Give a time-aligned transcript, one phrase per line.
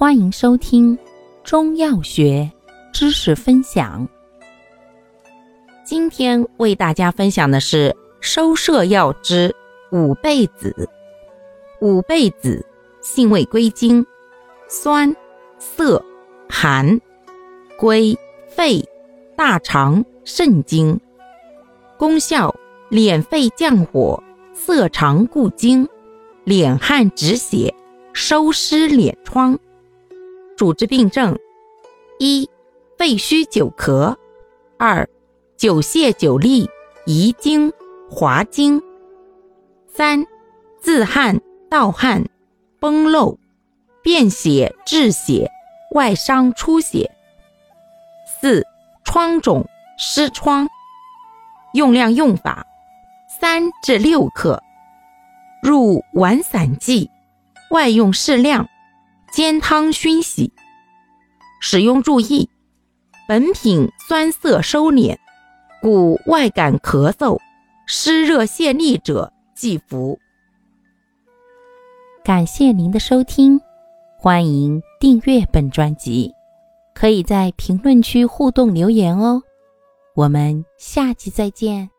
[0.00, 0.98] 欢迎收听
[1.44, 2.50] 中药学
[2.90, 4.08] 知识分享。
[5.84, 9.54] 今天为大家分享的是收摄药之
[9.92, 10.88] 五倍子。
[11.82, 12.64] 五倍子
[13.02, 14.02] 性味归经：
[14.70, 15.14] 酸、
[15.58, 16.02] 涩、
[16.48, 16.98] 寒，
[17.78, 18.82] 归肺、
[19.36, 20.98] 大肠、肾经。
[21.98, 22.54] 功效：
[22.90, 24.22] 敛肺降火，
[24.54, 25.86] 涩肠固精，
[26.46, 27.74] 敛汗止血，
[28.14, 29.58] 收湿敛疮。
[30.60, 31.38] 主治病症：
[32.18, 32.46] 一、
[32.98, 34.14] 肺虚久咳；
[34.76, 35.08] 二、
[35.56, 36.68] 久泻久痢、
[37.06, 37.72] 遗精、
[38.10, 38.78] 滑精；
[39.88, 40.26] 三、
[40.78, 41.40] 自汗、
[41.70, 42.26] 盗汗、
[42.78, 43.38] 崩漏、
[44.02, 45.50] 便血、滞血、
[45.94, 47.10] 外伤出血；
[48.26, 48.62] 四、
[49.02, 49.66] 疮肿、
[49.96, 50.68] 湿疮。
[51.72, 52.66] 用量用法：
[53.40, 54.62] 三至六克，
[55.62, 57.10] 入丸散剂，
[57.70, 58.68] 外用适量。
[59.32, 60.52] 煎汤熏洗。
[61.60, 62.48] 使用注意：
[63.28, 65.16] 本品酸涩收敛，
[65.82, 67.38] 故外感咳嗽、
[67.86, 70.18] 湿热泄痢者忌服。
[72.24, 73.60] 感谢您的收听，
[74.18, 76.32] 欢迎订阅本专辑，
[76.94, 79.42] 可以在评论区互动留言哦。
[80.14, 81.90] 我们下期再见。